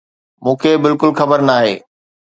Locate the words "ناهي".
1.47-1.73